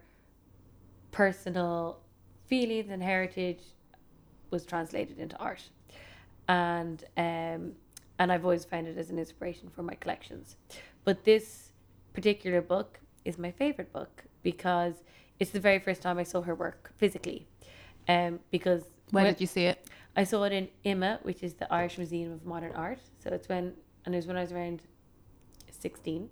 [1.12, 2.00] personal
[2.48, 3.62] feelings and heritage
[4.52, 5.64] was translated into art.
[6.48, 7.74] And um
[8.22, 10.58] and I've always found it as an inspiration for my collections.
[11.06, 11.72] But this
[12.14, 14.96] particular book is my favorite book because
[15.40, 17.48] it's the very first time I saw her work physically.
[18.08, 19.88] Um because Where when- did you see it?
[20.16, 23.00] I saw it in IMMA which is the Irish Museum of Modern Art.
[23.24, 23.74] So it's when
[24.06, 24.82] and it was when I was around
[25.72, 26.30] 16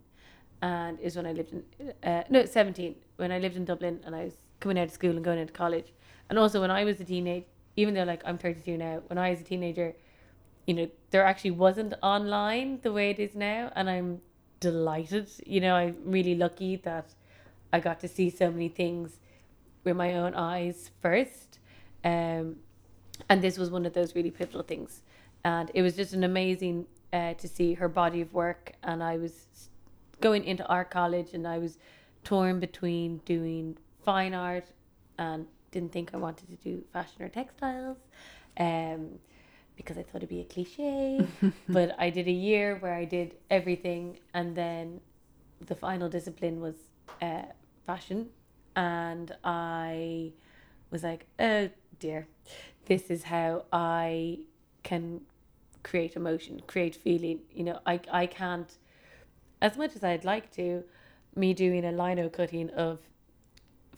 [0.62, 1.64] and is when I lived in
[2.04, 5.12] uh, no 17 when I lived in Dublin and I was coming out of school
[5.12, 5.94] and going into college.
[6.30, 7.46] And also when I was a teenage
[7.78, 9.96] even though like I'm 32 now when I was a teenager
[10.66, 14.22] you know there actually wasn't online the way it is now and I'm
[14.60, 17.14] delighted you know I'm really lucky that
[17.72, 19.20] I got to see so many things
[19.86, 21.60] with my own eyes first
[22.04, 22.58] um
[23.30, 25.02] and this was one of those really pivotal things.
[25.44, 29.18] And it was just an amazing uh, to see her body of work and I
[29.18, 29.70] was
[30.20, 31.78] going into art college and I was
[32.24, 34.72] torn between doing fine art
[35.18, 37.98] and didn't think I wanted to do fashion or textiles
[38.60, 39.20] um,
[39.76, 41.28] because I thought it'd be a cliche.
[41.70, 45.00] but I did a year where I did everything and then
[45.68, 46.76] the final discipline was
[47.22, 47.44] uh,
[47.86, 48.30] fashion
[48.76, 50.32] and I
[50.90, 52.28] was like, oh dear,
[52.88, 54.40] this is how I
[54.82, 55.22] can
[55.84, 57.42] create emotion, create feeling.
[57.54, 58.76] You know, I, I can't
[59.62, 60.84] as much as I'd like to,
[61.36, 63.00] me doing a lino cutting of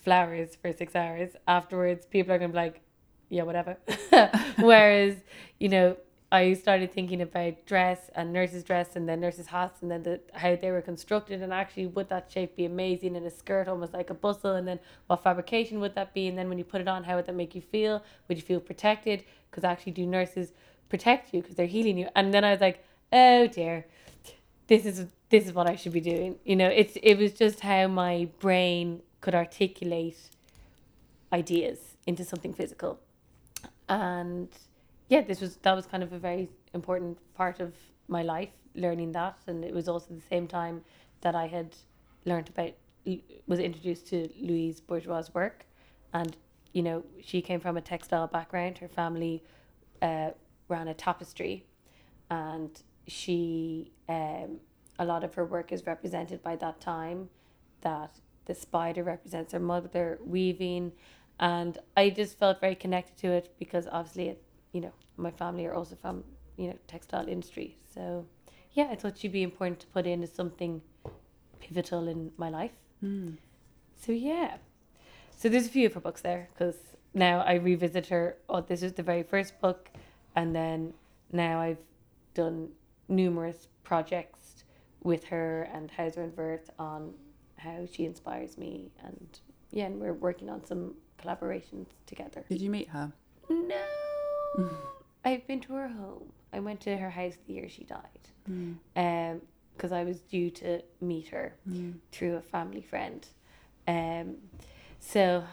[0.02, 1.30] flowers for six hours.
[1.46, 2.80] Afterwards, people are gonna be like,
[3.28, 3.76] yeah, whatever.
[4.58, 5.16] Whereas,
[5.58, 5.96] you know,
[6.32, 10.20] I started thinking about dress and nurses' dress and then nurses' hats and then the
[10.32, 13.92] how they were constructed and actually would that shape be amazing in a skirt almost
[13.92, 14.54] like a bustle?
[14.54, 16.28] And then what fabrication would that be?
[16.28, 18.04] And then when you put it on how would that make you feel?
[18.28, 19.24] Would you feel protected?
[19.50, 20.52] Because actually do nurses
[20.88, 22.08] protect you because they're healing you?
[22.14, 23.86] And then I was like oh dear.
[24.68, 26.36] This is this is what I should be doing.
[26.44, 30.18] You know, it's it was just how my brain could articulate
[31.32, 32.98] ideas into something physical.
[33.88, 34.48] And
[35.08, 37.74] yeah, this was that was kind of a very important part of
[38.08, 39.38] my life, learning that.
[39.46, 40.82] And it was also the same time
[41.20, 41.76] that I had
[42.24, 42.72] learned about
[43.46, 45.64] was introduced to Louise Bourgeois' work.
[46.12, 46.36] And,
[46.72, 48.78] you know, she came from a textile background.
[48.78, 49.42] Her family
[50.02, 50.30] uh,
[50.68, 51.64] ran a tapestry
[52.30, 54.60] and she um,
[54.98, 57.28] a lot of her work is represented by that time
[57.80, 58.12] that
[58.50, 60.90] the spider represents her mother weaving.
[61.38, 65.64] And i just felt very connected to it because obviously it, you know my family
[65.66, 66.24] are also from
[66.56, 67.68] you know textile industry.
[67.94, 68.26] So
[68.72, 70.82] yeah i thought she'd be important to put in as something
[71.60, 72.76] pivotal in my life.
[73.00, 73.30] Hmm.
[74.02, 74.56] So yeah.
[75.38, 76.78] So there's a few of her books there because
[77.14, 78.24] now i revisit her.
[78.48, 79.90] Oh this is the very first book.
[80.34, 80.94] And then
[81.44, 81.84] now i've
[82.34, 82.58] done
[83.08, 84.64] numerous projects
[85.02, 87.14] with her and Hauser and Wirth on
[87.62, 92.44] how she inspires me and yeah and we're working on some collaborations together.
[92.48, 93.12] Did you meet her?
[93.48, 93.80] no.
[95.24, 96.32] I've been to her home.
[96.52, 98.24] I went to her house the year she died.
[98.96, 99.42] Um
[99.76, 101.54] because I was due to meet her
[102.12, 103.26] through a family friend.
[103.86, 104.36] Um
[104.98, 105.44] so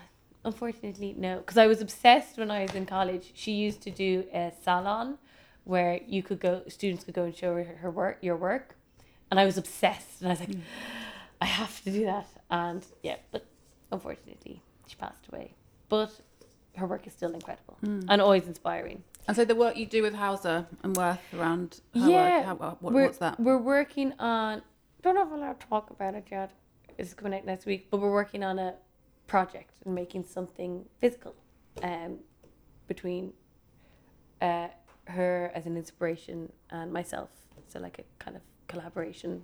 [0.46, 1.38] unfortunately no.
[1.38, 3.32] Because I was obsessed when I was in college.
[3.36, 5.18] She used to do a salon
[5.66, 8.76] where you could go students could go and show her her work your work.
[9.30, 10.22] And I was obsessed.
[10.22, 10.56] And I was like
[11.42, 12.28] I have to do that.
[12.50, 13.46] And yeah but
[13.92, 15.54] unfortunately she passed away.
[15.90, 16.12] But
[16.76, 19.04] her work is still incredible and always inspiring.
[19.28, 22.56] And so the work you do with Hauser and Wirth around her yeah work, how,
[22.56, 23.40] what, we're, what's that?
[23.40, 24.62] we're working on
[25.02, 26.52] don't know if I'm allowed to talk about it yet
[26.98, 28.76] it's coming out next week but we're working on a
[29.28, 31.36] project and making something physical
[31.84, 32.20] um
[32.88, 33.34] between
[34.42, 34.68] uh
[35.10, 37.30] her as an inspiration and myself.
[37.68, 39.44] So like a kind of collaboration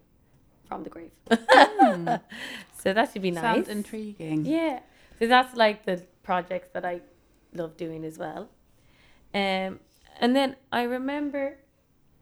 [0.73, 1.11] from the grave
[2.81, 4.45] so that should be nice Sounds intriguing.
[4.45, 4.79] yeah.
[5.19, 7.01] So that's like the projects that I
[7.53, 8.49] love doing as well.
[9.33, 9.79] Um,
[10.19, 11.57] and then I remember,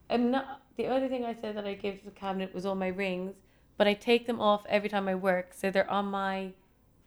[0.10, 2.76] and not the other thing I said that I gave to the cabinet was all
[2.76, 3.34] my rings,
[3.78, 6.52] but I take them off every time I work, so they're on my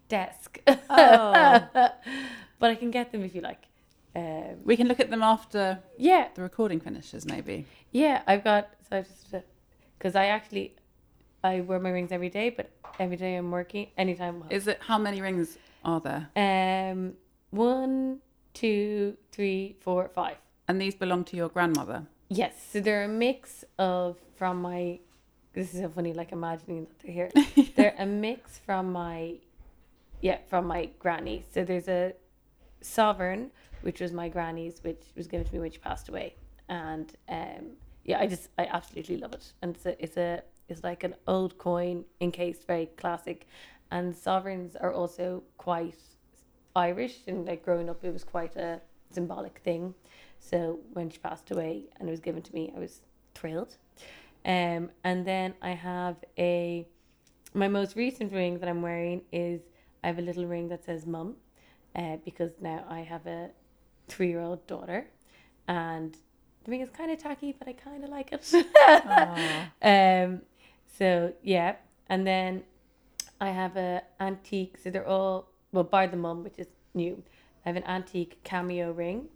[0.09, 0.59] desk.
[0.67, 1.69] Oh.
[2.61, 3.65] but I can get them if you like.
[4.17, 7.67] um, We can look at them after yeah, the recording finishes, maybe.
[7.93, 8.23] yeah.
[8.27, 9.35] I've got so I just
[9.99, 10.75] because I actually
[11.45, 14.43] I wear my rings every day, but every day I'm working anytime.
[14.45, 16.31] I'm Is it how many rings are there?
[16.35, 17.13] Um,
[17.51, 18.21] one,
[18.55, 20.39] two, three, four, five.
[20.67, 22.07] And these belong to your grandmother.
[22.31, 25.01] Yes, so they're a mix of from my.
[25.53, 27.31] This is so funny, like imagining that they're here.
[27.77, 29.35] they're a mix from my,
[30.23, 31.45] yeah, from my granny.
[31.53, 32.15] So there's a
[32.81, 33.51] sovereign,
[33.83, 36.37] which was my granny's, which was given to me when she passed away,
[36.71, 40.83] and um, yeah, I just I absolutely love it, and it's a it's a it's
[40.83, 43.47] like an old coin encased, very classic,
[43.91, 45.99] and sovereigns are also quite
[46.75, 49.95] Irish, and like growing up, it was quite a symbolic thing.
[50.41, 53.01] So when she passed away and it was given to me, I was
[53.35, 53.77] thrilled.
[54.45, 56.87] Um, and then I have a
[57.55, 59.61] my most recent ring that I'm wearing is
[60.03, 61.37] I have a little ring that says mum,
[61.95, 63.51] uh, because now I have a
[64.09, 65.07] three year old daughter,
[65.69, 66.17] and
[66.65, 68.55] the ring is kind of tacky, but I kind of like it.
[69.83, 70.43] um,
[70.99, 71.77] so yeah,
[72.09, 72.63] and then
[73.41, 74.79] I have a antique.
[74.83, 77.23] So they're all well, bar the mum, which is new.
[77.65, 79.29] I have an antique cameo ring,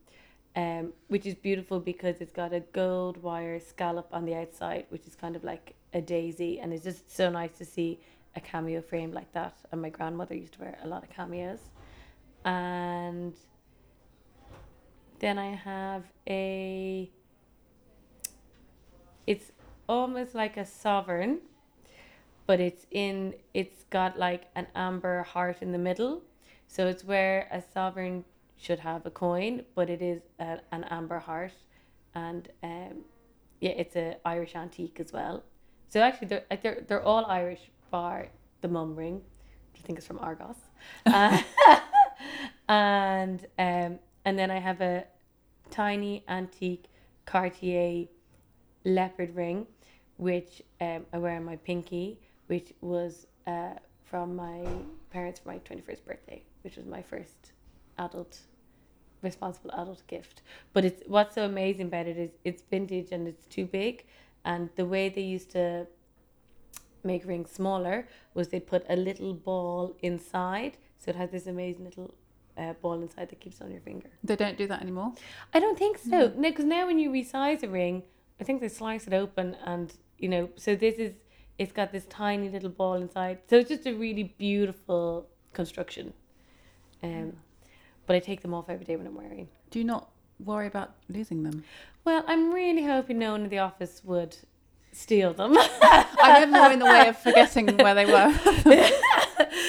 [0.54, 5.06] um, which is beautiful because it's got a gold wire scallop on the outside, which
[5.06, 8.00] is kind of like a daisy, and it's just so nice to see
[8.36, 9.56] a cameo frame like that.
[9.72, 11.60] And my grandmother used to wear a lot of cameos,
[12.44, 13.34] and
[15.18, 17.10] then I have a.
[19.26, 19.52] It's
[19.88, 21.40] almost like a sovereign,
[22.48, 23.34] but it's in.
[23.52, 26.22] It's got like an amber heart in the middle,
[26.66, 28.24] so it's where a sovereign
[28.56, 31.52] should have a coin, but it is a, an amber heart,
[32.14, 33.04] and um,
[33.60, 35.44] yeah, it's a Irish antique as well.
[35.90, 38.28] So actually, they're they're they're all Irish, bar
[38.62, 39.20] the mum ring,
[39.72, 40.56] which I think is from Argos,
[41.04, 41.42] uh,
[42.68, 45.04] and um, and then I have a
[45.70, 46.86] tiny antique
[47.26, 48.06] Cartier
[48.86, 49.66] leopard ring,
[50.16, 54.60] which um, I wear on my pinky, which was uh, from my
[55.10, 57.52] parents for my twenty first birthday, which was my first
[57.98, 58.40] adult
[59.22, 60.42] responsible adult gift.
[60.72, 64.04] But it's what's so amazing about it is it's vintage and it's too big.
[64.44, 65.86] And the way they used to
[67.04, 70.76] make rings smaller was they put a little ball inside.
[70.98, 72.14] So it has this amazing little
[72.56, 74.08] uh, ball inside that keeps on your finger.
[74.24, 75.12] They don't do that anymore.
[75.52, 76.08] I don't think so.
[76.08, 78.02] No, because now when you resize a ring,
[78.40, 81.12] I think they slice it open and, you know, so this is,
[81.58, 83.38] it's got this tiny little ball inside.
[83.48, 86.12] So it's just a really beautiful construction.
[87.02, 87.34] Um,
[88.06, 89.48] but I take them off every day when I'm wearing.
[89.70, 90.08] Do you not
[90.44, 91.64] worry about losing them?
[92.04, 94.36] Well, I'm really hoping no one in the office would
[94.92, 95.56] steal them.
[95.82, 98.32] I'm never in the way of forgetting where they were.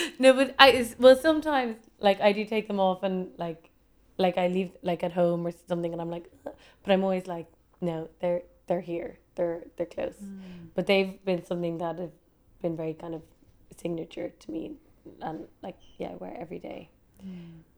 [0.19, 3.69] no, but I well sometimes like I do take them off and like
[4.17, 7.47] like I leave like at home or something and I'm like, but I'm always like,
[7.81, 10.19] no, they're they're here, they're they're close.
[10.75, 12.15] But they've been something that have
[12.61, 13.23] been very kind of
[13.81, 14.63] signature to me,
[15.27, 16.81] and like yeah, I wear every day.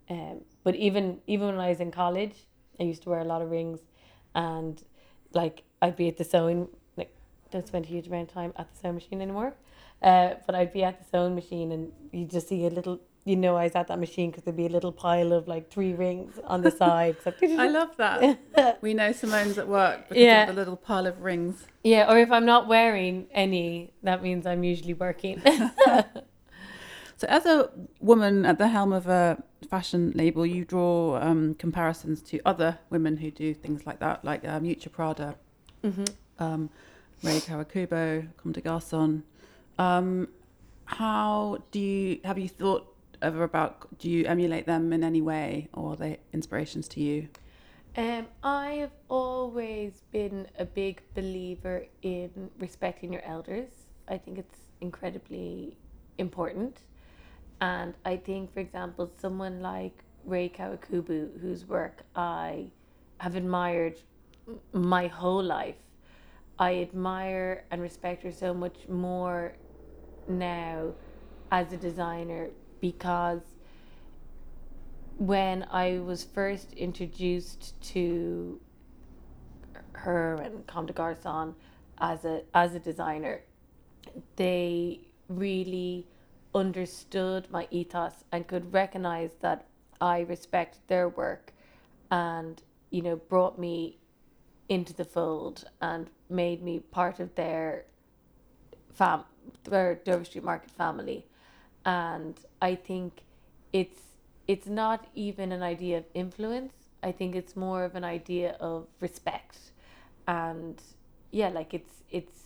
[0.10, 2.36] Um, but even even when I was in college,
[2.80, 3.80] I used to wear a lot of rings,
[4.36, 4.75] and
[5.34, 7.12] like I'd be at the sewing like
[7.51, 9.51] don't spend a huge amount of time at the sewing machine anymore,
[10.10, 12.99] uh, but I'd be at the sewing machine and you just see a little.
[13.23, 15.69] You know, I was at that machine because there'd be a little pile of like
[15.69, 17.17] three rings on the side.
[17.23, 18.39] So I love that.
[18.81, 20.41] We know Simone's at work because Yeah.
[20.41, 21.65] of the little pile of rings.
[21.84, 25.41] yeah, or if I'm not wearing any, that means I'm usually working.
[27.17, 29.38] So, as a woman at the helm of a
[29.69, 34.43] fashion label, you draw um, comparisons to other women who do things like that, like
[34.43, 35.36] uh, Miuccia Prada,
[35.84, 36.03] hmm
[36.39, 36.71] um,
[37.21, 39.21] Rei Kawakubo, Comme des Garçons.
[39.77, 40.29] Um,
[40.86, 42.90] how do you have you thought
[43.21, 43.97] ever about?
[43.97, 47.29] Do you emulate them in any way, or are they inspirations to you?
[47.97, 53.69] Um, I have always been a big believer in respecting your elders.
[54.07, 55.77] I think it's incredibly
[56.17, 56.84] important.
[57.60, 62.67] And I think, for example, someone like Rei Kawakubo, whose work I
[63.17, 63.99] have admired
[64.73, 65.75] my whole life,
[66.57, 69.54] I admire and respect her so much more
[70.27, 70.93] now
[71.52, 72.50] as a designer
[72.82, 73.42] because
[75.17, 78.60] when I was first introduced to
[79.94, 81.54] her and Comme des Garçons
[82.00, 83.42] as a as a designer,
[84.36, 86.08] they really
[86.54, 89.67] understood my ethos and could recognize that
[90.02, 91.54] I respect their work
[92.10, 94.00] and you know brought me
[94.67, 97.86] into the fold and made me part of their
[98.92, 99.23] fam
[99.65, 101.25] their Dover Street Market family
[101.86, 103.23] and I think
[103.73, 104.00] it's
[104.48, 106.73] it's not even an idea of influence.
[107.04, 109.58] I think it's more of an idea of respect,
[110.27, 110.82] and
[111.32, 112.40] yeah, like it's it's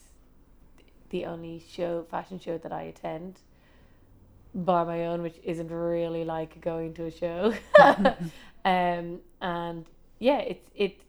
[1.09, 3.39] the only show fashion show that I attend
[4.55, 7.53] bar my own, which isn't really like going to a show.
[8.65, 9.85] um, and
[10.19, 11.01] yeah, it's it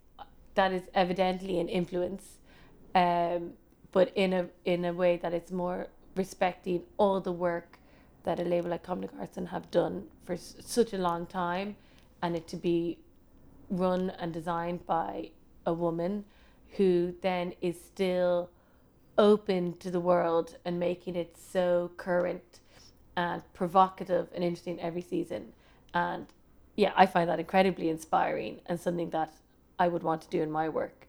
[0.55, 2.39] that is evidently an influence,
[2.95, 3.53] um,
[3.93, 7.79] but in a in a way that it's more respecting all the work
[8.27, 11.77] that a label like des Garçons have done for s- such a long time,
[12.23, 12.99] and it to be
[13.71, 15.31] run and designed by
[15.65, 16.25] a woman
[16.77, 18.51] who then is still
[19.17, 22.61] open to the world and making it so current
[23.17, 25.53] and provocative and interesting every season.
[25.95, 26.27] And
[26.77, 29.33] yeah, I find that incredibly inspiring and something that
[29.79, 31.07] I would want to do in my work.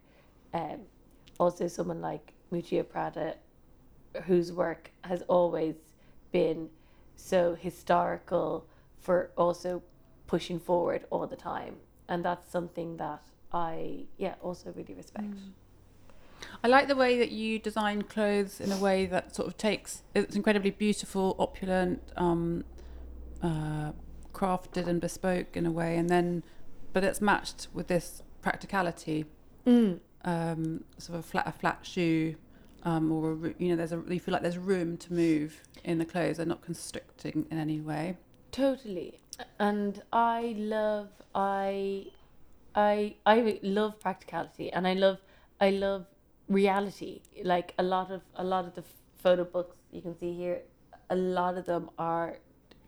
[0.53, 0.81] Um,
[1.39, 3.35] also, someone like Miuccia Prada,
[4.25, 5.75] whose work has always
[6.31, 6.69] been
[7.17, 8.65] so historical
[8.97, 9.83] for also
[10.27, 11.75] pushing forward all the time.
[12.07, 15.33] And that's something that I, yeah, also really respect.
[16.63, 20.03] I like the way that you design clothes in a way that sort of takes
[20.13, 22.63] it's incredibly beautiful, opulent, um,
[23.41, 23.91] uh,
[24.33, 26.43] crafted and bespoke in a way, and then
[26.93, 29.25] but it's matched with this practicality,
[29.65, 29.99] Mm.
[30.23, 32.35] um, sort of a flat a flat shoe,
[32.87, 36.05] um, or you know there's a you feel like there's room to move in the
[36.05, 36.37] clothes.
[36.37, 38.15] They're not constricting in any way.
[38.51, 39.19] Totally.
[39.59, 42.05] And I love I
[42.75, 45.17] I I love practicality and I love
[45.59, 46.05] I love
[46.47, 47.21] reality.
[47.43, 48.85] Like a lot of a lot of the
[49.21, 50.61] photo books you can see here,
[51.09, 52.37] a lot of them are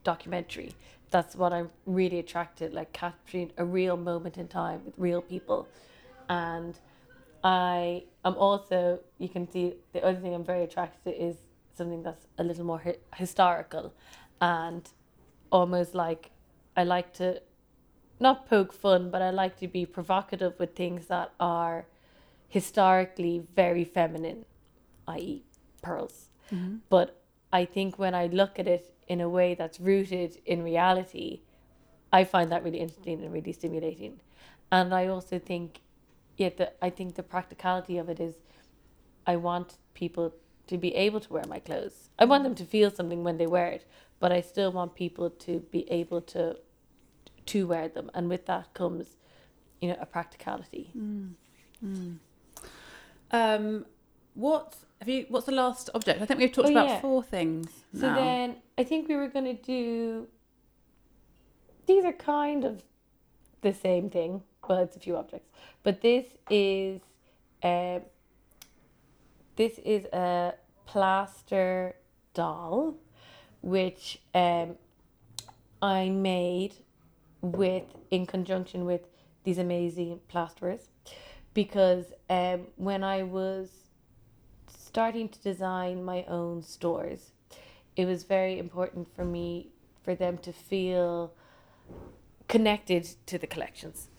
[0.05, 0.71] documentary.
[1.11, 5.67] That's what I'm really attracted like capturing a real moment in time with real people.
[6.29, 6.79] And
[7.43, 11.37] I am also you can see the other thing I'm very attracted to is
[11.73, 13.93] something that's a little more hi- historical
[14.41, 14.89] and
[15.51, 16.31] almost like
[16.75, 17.41] I like to
[18.19, 21.85] not poke fun, but I like to be provocative with things that are
[22.47, 24.45] historically very feminine,
[25.07, 25.43] i.e.,
[25.81, 26.29] pearls.
[26.51, 26.77] Mm-hmm.
[26.89, 27.21] But
[27.53, 31.41] I think when I look at it in a way that's rooted in reality,
[32.11, 34.19] I find that really interesting and really stimulating.
[34.71, 35.81] And I also think,
[36.39, 38.35] yeah, the, I think the practicality of it is
[39.27, 40.33] I want people
[40.67, 41.97] to be able to wear my clothes.
[42.17, 43.83] I want them to feel something when they wear it,
[44.21, 46.43] but I still want people to be able to
[47.47, 49.17] to wear them, and with that comes,
[49.81, 50.85] you know, a practicality.
[53.31, 53.85] Um,
[54.35, 55.25] what have you?
[55.29, 56.21] What's the last object?
[56.21, 57.01] I think we've talked Oh, about yeah.
[57.01, 57.69] four things.
[57.93, 58.15] So now.
[58.15, 60.27] then I think we were gonna do.
[61.87, 62.83] These are kind of
[63.61, 65.49] the same thing, but it's a few objects.
[65.81, 67.01] But this is,
[67.63, 68.01] um,
[69.55, 70.53] this is a
[70.85, 71.95] plaster
[72.35, 72.95] doll,
[73.63, 74.75] which um,
[75.81, 76.75] I made
[77.41, 79.01] with in conjunction with
[79.43, 80.89] these amazing plasterers,
[81.55, 83.71] because um, when I was
[84.67, 87.31] starting to design my own stores,
[87.95, 89.69] it was very important for me
[90.03, 91.33] for them to feel
[92.47, 94.09] connected to the collections.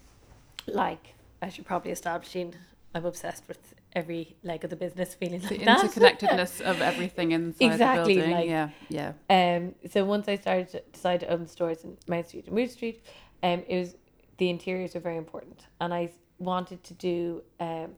[0.66, 2.54] Like, as you're probably establishing,
[2.94, 5.90] I'm obsessed with every leg of the business feeling the like that.
[6.20, 8.36] interconnectedness of everything inside Exactly, the building.
[8.36, 9.56] like- yeah, yeah.
[9.56, 12.70] Um, so once I started to decide to open stores in Mount Street and Mood
[12.70, 13.04] Street,
[13.42, 13.96] um, it was
[14.38, 17.92] the interiors were very important, and I wanted to do um,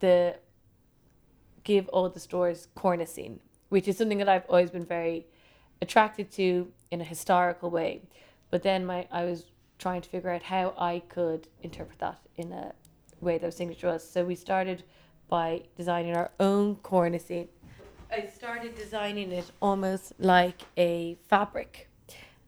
[0.00, 0.36] the
[1.64, 5.26] give all the stores cornicing, which is something that I've always been very
[5.82, 8.02] attracted to in a historical way.
[8.50, 9.44] But then my I was
[9.78, 12.72] trying to figure out how I could interpret that in a
[13.20, 14.08] way that was signature us.
[14.08, 14.82] So we started
[15.28, 17.48] by designing our own cornicing.
[18.10, 21.88] I started designing it almost like a fabric,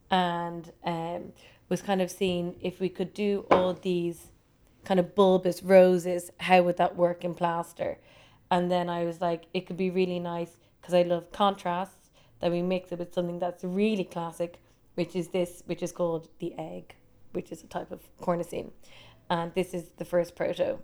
[0.09, 1.33] and um,
[1.69, 4.27] was kind of seeing if we could do all these
[4.83, 7.97] kind of bulbous roses, how would that work in plaster?
[8.49, 12.09] And then I was like, it could be really nice because I love contrasts
[12.39, 14.59] that we mix it with something that's really classic,
[14.95, 16.95] which is this, which is called the egg,
[17.31, 18.71] which is a type of cornicing.
[19.29, 20.79] And this is the first proto.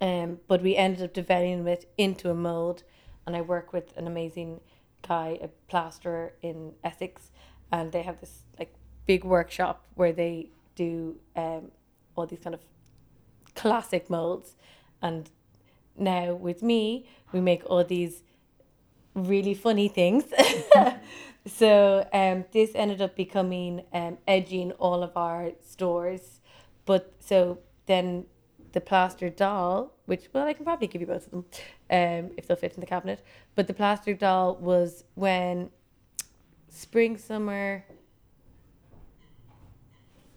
[0.00, 2.82] Um, but we ended up developing it into a mold,
[3.26, 4.60] and I work with an amazing
[5.06, 7.30] guy, a plasterer in Essex,
[7.72, 8.74] and they have this like
[9.06, 11.70] big workshop where they do um,
[12.16, 12.60] all these kind of
[13.54, 14.56] classic molds,
[15.00, 15.30] and
[15.96, 18.22] now with me, we make all these
[19.14, 20.24] really funny things.
[21.46, 26.40] so um, this ended up becoming um, edging all of our stores,
[26.84, 28.26] but so then
[28.72, 31.44] the plaster doll, which well I can probably give you both of them,
[31.90, 33.24] um, if they'll fit in the cabinet.
[33.54, 35.70] But the plaster doll was when
[36.68, 37.84] spring summer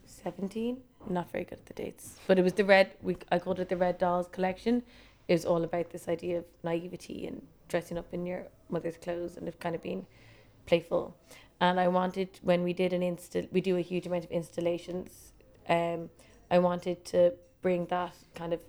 [0.06, 0.78] seventeen.
[1.10, 2.92] Not very good at the dates, but it was the red.
[3.02, 4.84] We I called it the Red Dolls collection.
[5.28, 9.38] It was all about this idea of naivety and dressing up in your mother's clothes
[9.38, 10.06] and it kind of being
[10.70, 11.18] playful.
[11.60, 15.34] And I wanted when we did an insta, we do a huge amount of installations.
[15.68, 16.10] Um,
[16.50, 18.62] I wanted to bring that kind of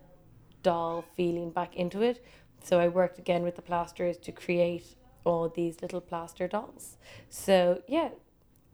[0.62, 2.24] doll feeling back into it.
[2.62, 6.96] So I worked again with the plasters to create all these little plaster dolls.
[7.28, 8.10] So yeah,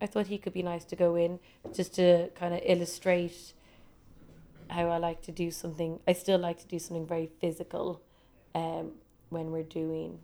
[0.01, 1.39] I thought he could be nice to go in
[1.75, 3.53] just to kind of illustrate
[4.69, 6.01] how I like to do something.
[6.09, 8.03] I still like to do something very physical
[8.55, 8.93] um,
[9.29, 10.21] when we're doing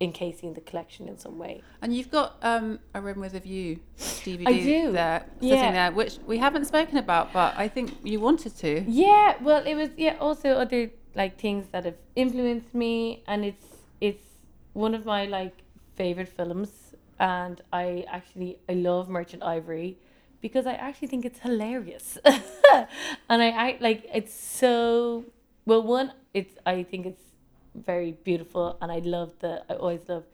[0.00, 1.62] encasing the collection in some way.
[1.82, 4.92] And you've got um, a room with a view DVD I do.
[4.92, 5.72] there, sitting Yeah.
[5.72, 8.84] there, which we haven't spoken about, but I think you wanted to.
[8.86, 10.16] Yeah, well, it was yeah.
[10.20, 13.66] Also, other like things that have influenced me, and it's
[14.00, 14.24] it's
[14.72, 15.54] one of my like
[15.96, 19.98] favorite films, and I actually I love Merchant Ivory
[20.40, 25.24] because I actually think it's hilarious, and I, I like it's so
[25.66, 25.82] well.
[25.82, 27.22] One, it's I think it's
[27.74, 30.24] very beautiful, and I love the I always love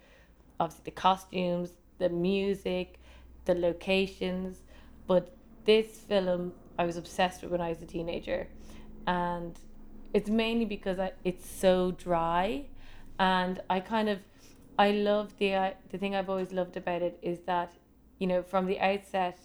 [0.60, 2.98] obviously the costumes, the music,
[3.44, 4.62] the locations,
[5.06, 8.48] but this film I was obsessed with when I was a teenager,
[9.06, 9.58] and
[10.12, 12.66] it's mainly because I, it's so dry,
[13.18, 14.18] and I kind of
[14.78, 17.72] I love the uh, the thing I've always loved about it is that
[18.18, 19.38] you know from the outset,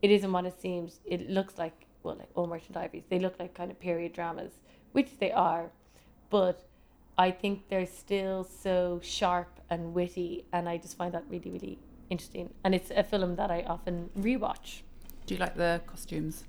[0.00, 1.00] it isn't what it seems.
[1.04, 3.04] It looks like well like all merchant ivories.
[3.08, 4.52] They look like kind of period dramas,
[4.92, 5.70] which they are,
[6.30, 6.64] but
[7.18, 11.78] I think they're still so sharp and witty, and I just find that really really
[12.10, 12.52] interesting.
[12.64, 14.82] And it's a film that I often rewatch.
[15.26, 16.44] Do you like the costumes?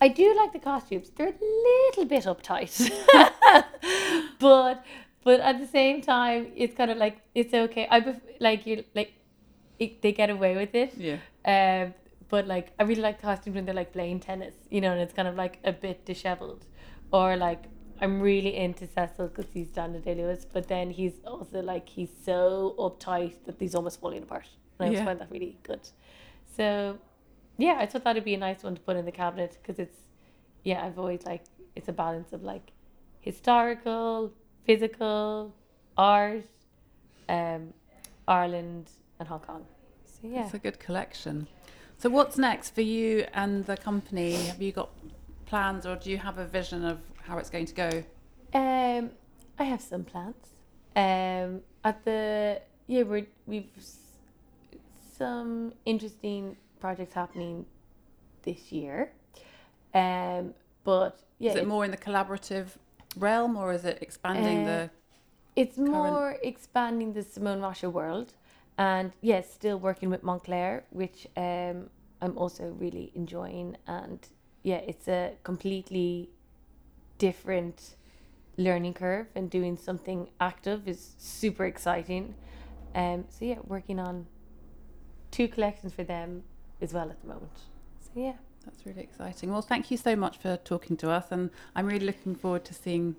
[0.00, 1.10] I do like the costumes.
[1.14, 2.90] They're a little bit uptight,
[4.38, 4.84] but
[5.24, 7.86] but at the same time, it's kind of like it's okay.
[7.90, 9.12] I pref- like you like
[9.78, 10.94] it, they get away with it.
[10.96, 11.18] Yeah.
[11.44, 11.94] Um,
[12.28, 15.12] but like I really like costumes when they're like playing tennis, you know, and it's
[15.12, 16.66] kind of like a bit disheveled,
[17.12, 17.64] or like
[18.00, 22.10] I'm really into Cecil because he's Daniel Day Lewis, but then he's also like he's
[22.24, 24.46] so uptight that he's almost falling apart,
[24.78, 24.96] and I Yeah.
[24.98, 25.80] just find that really good.
[26.56, 26.98] So,
[27.56, 29.98] yeah, I thought that'd be a nice one to put in the cabinet because it's,
[30.64, 31.44] yeah, I've always like
[31.76, 32.72] it's a balance of like
[33.20, 34.32] historical,
[34.64, 35.54] physical,
[35.96, 36.44] art,
[37.28, 37.72] um,
[38.26, 39.66] Ireland and Hong Kong.
[40.04, 40.44] So yeah.
[40.44, 41.46] It's a good collection.
[41.98, 44.34] So what's next for you and the company?
[44.34, 44.90] Have you got
[45.46, 47.90] plans or do you have a vision of how it's going to go?
[48.54, 49.10] Um,
[49.58, 50.46] I have some plans.
[50.96, 53.70] Um, at the yeah, we're we've
[55.18, 57.66] some interesting projects happening
[58.42, 59.12] this year.
[59.94, 60.54] Um,
[60.84, 62.68] but yeah, is it more in the collaborative
[63.16, 64.90] realm or is it expanding Uh, the
[65.56, 68.32] It's more expanding the Simone Rocha world,
[68.78, 71.90] and yes, still working with Moncler, which um,
[72.22, 73.76] I'm also really enjoying.
[73.86, 74.20] And
[74.62, 76.30] yeah, it's a completely
[77.18, 77.96] different
[78.56, 82.34] learning curve, and doing something active is super exciting.
[82.94, 84.26] Um, so yeah, working on
[85.30, 86.42] two collections for them
[86.80, 87.52] as well at the moment.
[88.00, 88.32] So yeah,
[88.64, 89.50] That's really exciting.
[89.52, 92.74] Well, thank you so much for talking to us, and I'm really looking forward to
[92.74, 93.16] seeing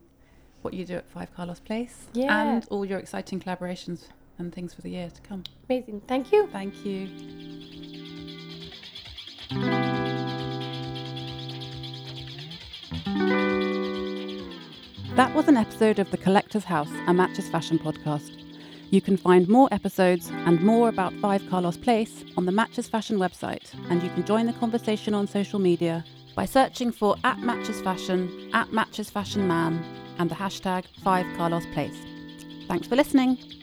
[0.61, 2.49] what you do at Five Carlos Place Yeah.
[2.51, 5.43] and all your exciting collaborations and things for the year to come.
[5.69, 6.01] amazing.
[6.07, 6.47] Thank you.
[6.51, 7.98] Thank you.
[15.19, 18.41] That was an episode of The Collector's House, a Matches Fashion podcast.
[18.89, 23.17] You can find more episodes and more about Five Carlos Place on the Matches Fashion
[23.17, 26.05] website, and you can join the conversation on social media
[26.35, 29.83] by searching for at Matches Fashion, at Matches Fashion Man,
[30.19, 31.97] and the hashtag Five Carlos Place.
[32.69, 33.58] Thanks for listening.